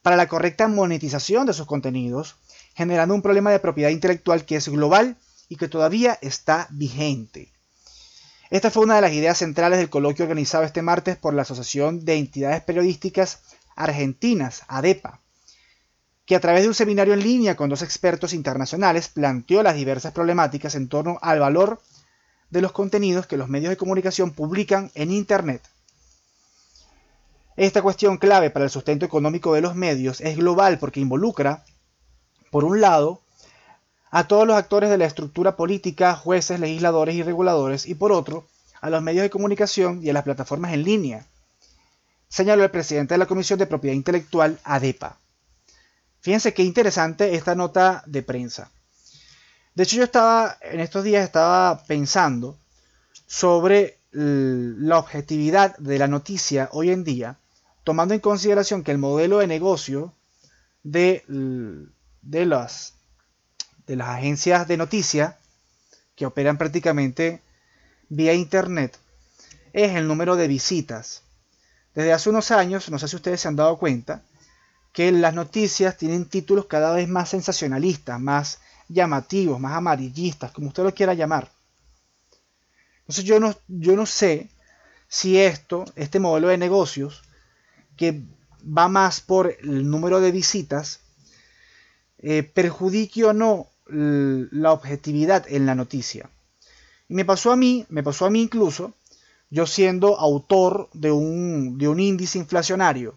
[0.01, 2.37] para la correcta monetización de sus contenidos,
[2.73, 5.17] generando un problema de propiedad intelectual que es global
[5.49, 7.51] y que todavía está vigente.
[8.49, 12.05] Esta fue una de las ideas centrales del coloquio organizado este martes por la Asociación
[12.05, 13.41] de Entidades Periodísticas
[13.75, 15.19] Argentinas, ADEPA,
[16.29, 20.13] que a través de un seminario en línea con dos expertos internacionales planteó las diversas
[20.13, 21.81] problemáticas en torno al valor
[22.51, 25.63] de los contenidos que los medios de comunicación publican en Internet.
[27.57, 31.65] Esta cuestión clave para el sustento económico de los medios es global porque involucra,
[32.51, 33.21] por un lado,
[34.11, 38.45] a todos los actores de la estructura política, jueces, legisladores y reguladores, y por otro,
[38.82, 41.25] a los medios de comunicación y a las plataformas en línea,
[42.27, 45.17] señaló el presidente de la Comisión de Propiedad Intelectual, ADEPA.
[46.22, 48.72] Fíjense qué interesante esta nota de prensa.
[49.76, 52.57] De hecho, yo estaba, en estos días estaba pensando
[53.26, 57.38] sobre la objetividad de la noticia hoy en día,
[57.84, 60.13] tomando en consideración que el modelo de negocio
[60.84, 61.24] de,
[62.22, 62.95] de las
[63.89, 65.36] de las agencias de noticias
[66.15, 67.41] que operan prácticamente
[68.07, 68.99] vía internet
[69.74, 71.24] es el número de visitas.
[71.95, 74.22] Desde hace unos años, no sé si ustedes se han dado cuenta,
[74.91, 80.83] que las noticias tienen títulos cada vez más sensacionalistas, más llamativos, más amarillistas, como usted
[80.83, 81.51] lo quiera llamar.
[83.01, 84.49] Entonces yo no, yo no sé
[85.07, 87.23] si esto, este modelo de negocios,
[87.97, 88.23] que
[88.65, 91.01] va más por el número de visitas,
[92.19, 96.29] eh, perjudique o no la objetividad en la noticia.
[97.07, 98.93] Y me pasó a mí, me pasó a mí incluso,
[99.49, 103.15] yo siendo autor de un, de un índice inflacionario,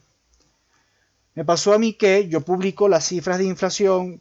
[1.35, 4.21] me pasó a mí que yo publico las cifras de inflación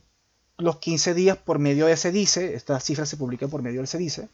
[0.58, 4.30] los 15 días por medio de CEDICE, estas cifras se publican por medio del CEDICE,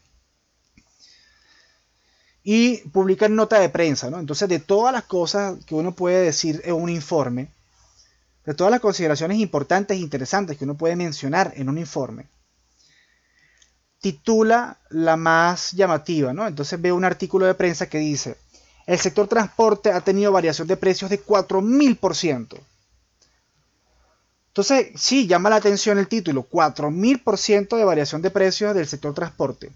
[2.44, 4.18] y publican nota de prensa, ¿no?
[4.18, 7.48] Entonces, de todas las cosas que uno puede decir en un informe,
[8.46, 12.26] de todas las consideraciones importantes e interesantes que uno puede mencionar en un informe,
[14.00, 16.46] titula la más llamativa, ¿no?
[16.46, 18.38] Entonces veo un artículo de prensa que dice,
[18.88, 22.58] el sector transporte ha tenido variación de precios de 4.000%.
[24.46, 29.70] Entonces, sí, llama la atención el título, 4.000% de variación de precios del sector transporte.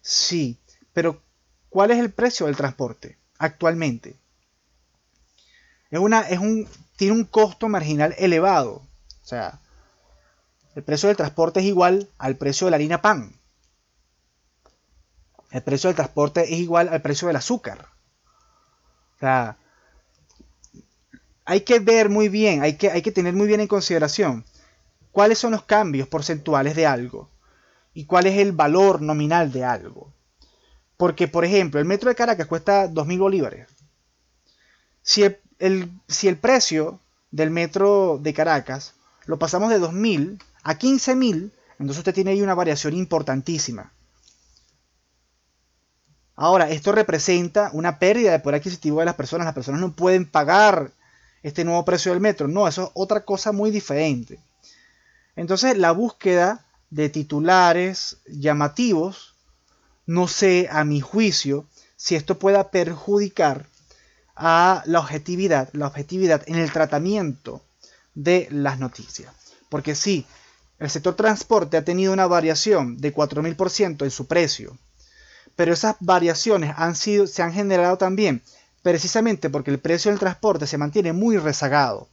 [0.00, 0.56] Sí,
[0.92, 1.20] pero
[1.68, 4.14] ¿cuál es el precio del transporte actualmente?
[5.90, 8.74] Es una, es un, tiene un costo marginal elevado.
[8.74, 9.58] O sea,
[10.76, 13.34] el precio del transporte es igual al precio de la harina pan.
[15.50, 17.93] El precio del transporte es igual al precio del azúcar.
[19.16, 19.56] O sea,
[21.44, 24.44] hay que ver muy bien, hay que, hay que tener muy bien en consideración
[25.12, 27.30] cuáles son los cambios porcentuales de algo
[27.92, 30.12] y cuál es el valor nominal de algo.
[30.96, 33.68] Porque, por ejemplo, el metro de Caracas cuesta 2.000 bolívares.
[35.02, 37.00] Si el, si el precio
[37.30, 38.94] del metro de Caracas
[39.26, 43.92] lo pasamos de 2.000 a 15.000, entonces usted tiene ahí una variación importantísima.
[46.36, 49.44] Ahora, esto representa una pérdida de poder adquisitivo de las personas.
[49.44, 50.90] Las personas no pueden pagar
[51.42, 52.48] este nuevo precio del metro.
[52.48, 54.40] No, eso es otra cosa muy diferente.
[55.36, 59.34] Entonces, la búsqueda de titulares llamativos,
[60.06, 61.66] no sé, a mi juicio,
[61.96, 63.66] si esto pueda perjudicar
[64.36, 67.62] a la objetividad, la objetividad en el tratamiento
[68.14, 69.32] de las noticias.
[69.68, 70.26] Porque sí,
[70.80, 74.76] el sector transporte ha tenido una variación de 4.000% en su precio
[75.56, 78.42] pero esas variaciones han sido, se han generado también
[78.84, 82.08] precisamente porque el precio del transporte se mantiene muy rezagado.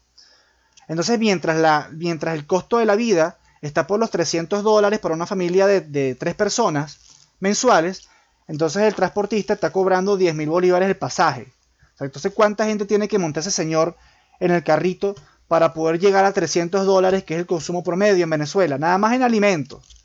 [0.88, 5.14] Entonces, mientras, la, mientras el costo de la vida está por los 300 dólares para
[5.14, 7.00] una familia de, tres personas
[7.42, 8.08] mensuales,
[8.48, 11.52] entonces el transportista está cobrando 10 mil bolívares el pasaje.
[12.00, 13.98] entonces, ¿cuánta gente tiene que montar ese señor
[14.39, 15.14] en el carrito
[15.50, 18.78] para poder llegar a 300 dólares, que es el consumo promedio en Venezuela?
[18.78, 20.01] Nada más en alimentos.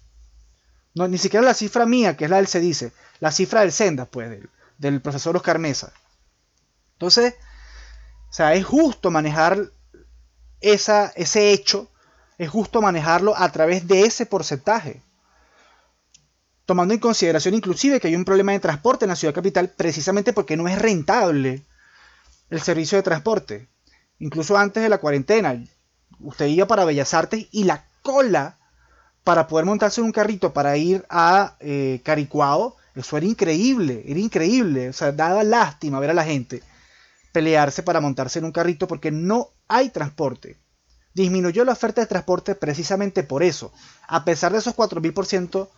[0.97, 2.90] No, ni siquiera la cifra mía, que es la del se dice,
[3.20, 4.40] la cifra del Senda, pues,
[4.78, 5.92] del, profesor Oscar Mesa.
[6.94, 7.34] Entonces,
[8.30, 9.72] o sea, es justo manejar
[10.62, 11.90] esa, ese hecho,
[12.38, 15.03] es justo manejarlo a través de ese porcentaje.
[16.64, 20.32] Tomando en consideración inclusive que hay un problema de transporte en la ciudad capital precisamente
[20.32, 21.62] porque no es rentable
[22.49, 23.68] el servicio de transporte.
[24.18, 25.62] Incluso antes de la cuarentena,
[26.20, 28.57] usted iba para Bellas Artes y la cola
[29.27, 34.20] para poder montarse en un carrito para ir a eh, Caricuao, eso era increíble, era
[34.20, 34.91] increíble.
[34.91, 36.62] O sea, daba lástima ver a la gente
[37.33, 40.57] pelearse para montarse en un carrito porque no hay transporte.
[41.12, 43.72] Disminuyó la oferta de transporte precisamente por eso,
[44.07, 45.68] a pesar de esos 4.000%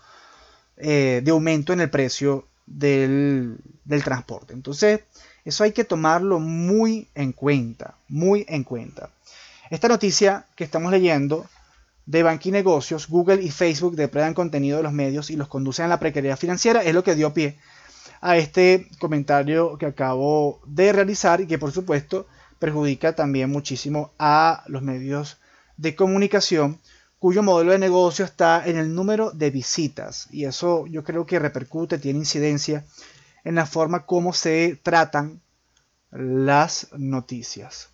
[0.77, 4.53] eh, de aumento en el precio del, del transporte.
[4.53, 5.05] Entonces,
[5.47, 9.09] eso hay que tomarlo muy en cuenta, muy en cuenta.
[9.71, 11.47] Esta noticia que estamos leyendo
[12.09, 15.89] de Banqui Negocios, Google y Facebook depredan contenido de los medios y los conducen a
[15.89, 17.59] la precariedad financiera, es lo que dio pie
[18.23, 22.27] a este comentario que acabo de realizar y que por supuesto
[22.59, 25.37] perjudica también muchísimo a los medios
[25.77, 26.81] de comunicación
[27.19, 31.39] cuyo modelo de negocio está en el número de visitas y eso yo creo que
[31.39, 32.87] repercute, tiene incidencia
[33.45, 35.43] en la forma como se tratan
[36.11, 37.91] las noticias.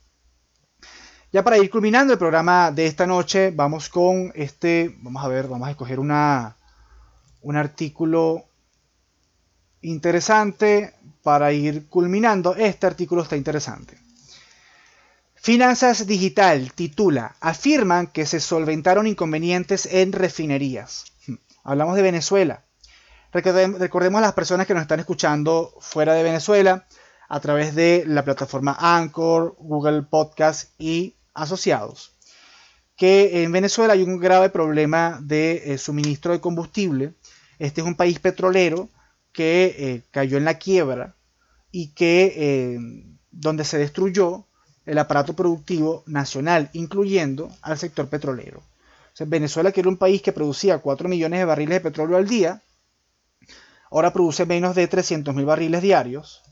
[1.34, 5.48] Ya para ir culminando el programa de esta noche, vamos con este, vamos a ver,
[5.48, 6.54] vamos a escoger una,
[7.42, 8.44] un artículo
[9.82, 12.54] interesante para ir culminando.
[12.54, 13.98] Este artículo está interesante.
[15.34, 21.06] Finanzas Digital titula, afirman que se solventaron inconvenientes en refinerías.
[21.26, 22.62] Hmm, hablamos de Venezuela.
[23.32, 26.86] Recordemos a las personas que nos están escuchando fuera de Venezuela
[27.28, 32.12] a través de la plataforma Anchor, Google Podcast y asociados,
[32.96, 37.14] que en Venezuela hay un grave problema de eh, suministro de combustible.
[37.58, 38.88] Este es un país petrolero
[39.32, 41.16] que eh, cayó en la quiebra
[41.70, 42.78] y que eh,
[43.32, 44.46] donde se destruyó
[44.86, 48.62] el aparato productivo nacional, incluyendo al sector petrolero.
[49.26, 52.62] Venezuela, que era un país que producía 4 millones de barriles de petróleo al día,
[53.90, 56.42] ahora produce menos de 300.000 barriles diarios.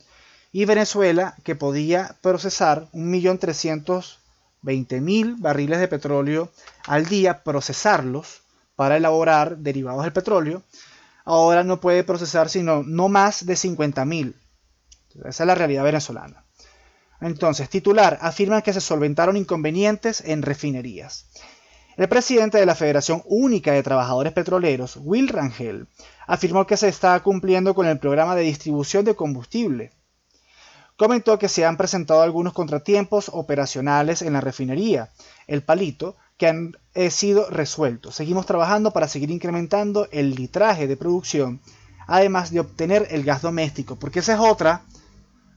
[0.52, 2.88] Y Venezuela, que podía procesar
[4.62, 6.50] 1.320.000 barriles de petróleo
[6.86, 8.42] al día, procesarlos
[8.76, 10.62] para elaborar derivados del petróleo,
[11.24, 14.34] ahora no puede procesar sino no más de 50.000.
[15.24, 16.44] Esa es la realidad venezolana.
[17.20, 21.26] Entonces, titular, afirman que se solventaron inconvenientes en refinerías.
[21.96, 25.86] El presidente de la Federación Única de Trabajadores Petroleros, Will Rangel,
[26.26, 29.92] afirmó que se está cumpliendo con el programa de distribución de combustible.
[30.96, 35.10] Comentó que se han presentado algunos contratiempos operacionales en la refinería,
[35.46, 38.14] el palito, que han eh, sido resueltos.
[38.14, 41.60] Seguimos trabajando para seguir incrementando el litraje de producción,
[42.06, 44.82] además de obtener el gas doméstico, porque esa es otra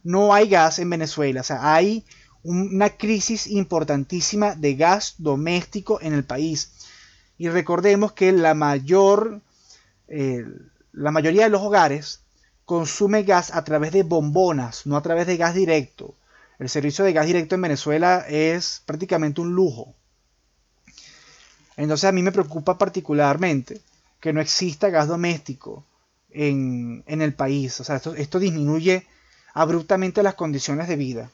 [0.05, 1.41] no hay gas en Venezuela.
[1.41, 2.05] O sea, hay
[2.43, 6.71] una crisis importantísima de gas doméstico en el país.
[7.37, 9.41] Y recordemos que la mayor,
[10.07, 10.45] eh,
[10.93, 12.21] la mayoría de los hogares
[12.65, 16.15] consume gas a través de bombonas, no a través de gas directo.
[16.57, 19.93] El servicio de gas directo en Venezuela es prácticamente un lujo.
[21.77, 23.81] Entonces a mí me preocupa particularmente
[24.19, 25.83] que no exista gas doméstico
[26.31, 27.79] en, el país.
[27.79, 29.05] O sea, esto, disminuye
[29.53, 31.29] abruptamente las condiciones de vida.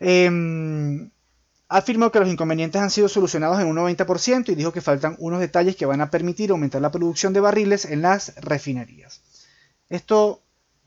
[0.00, 1.10] Eh,
[1.68, 5.40] afirmó que los inconvenientes han sido solucionados en un 90% y dijo que faltan unos
[5.40, 9.20] detalles que van a permitir aumentar la producción de barriles en las refinerías.
[9.88, 10.42] Esto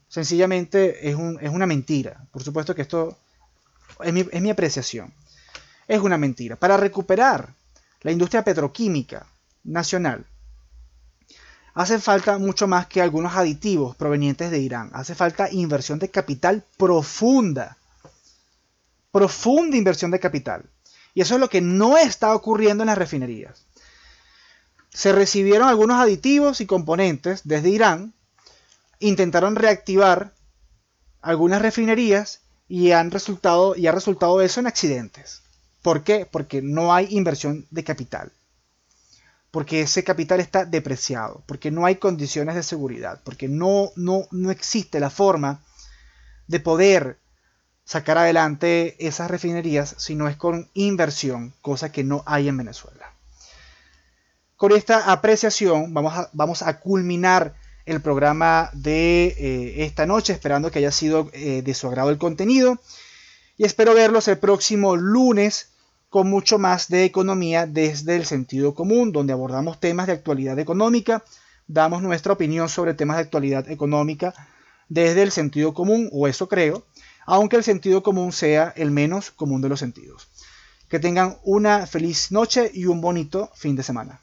[0.07, 2.25] sencillamente es, una mentira.
[2.31, 3.17] Por supuesto que esto
[4.03, 5.13] es mi, es mi apreciación.
[5.87, 6.55] Es una mentira.
[6.55, 7.53] Para recuperar
[8.01, 9.25] la industria petroquímica
[9.63, 10.25] nacional,
[11.73, 14.89] hace falta mucho más que algunos aditivos provenientes de Irán.
[14.93, 17.77] Hace falta inversión de capital profunda.
[19.11, 20.65] Profunda inversión de capital.
[21.13, 23.65] Y eso es lo que no está ocurriendo en las refinerías.
[24.89, 28.13] Se recibieron algunos aditivos y componentes desde Irán,
[29.01, 30.33] intentaron reactivar
[31.21, 35.41] algunas refinerías y, han resultado, y ha resultado eso en accidentes.
[35.81, 36.25] ¿Por qué?
[36.25, 38.31] Porque no hay inversión de capital
[39.51, 44.49] porque ese capital está depreciado, porque no hay condiciones de seguridad, porque no, no, no
[44.49, 45.61] existe la forma
[46.47, 47.19] de poder
[47.83, 53.13] sacar adelante esas refinerías si no es con inversión, cosa que no hay en Venezuela.
[54.55, 60.71] Con esta apreciación vamos a, vamos a culminar el programa de eh, esta noche, esperando
[60.71, 62.79] que haya sido eh, de su agrado el contenido.
[63.57, 65.69] Y espero verlos el próximo lunes
[66.09, 71.23] con mucho más de economía desde el sentido común, donde abordamos temas de actualidad económica,
[71.67, 74.33] damos nuestra opinión sobre temas de actualidad económica
[74.89, 76.83] desde el sentido común, o eso creo,
[77.25, 80.27] aunque el sentido común sea el menos común de los sentidos.
[80.89, 84.19] Que tengan una feliz noche y un bonito fin de semana.